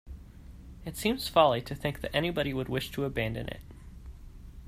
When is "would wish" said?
2.55-2.89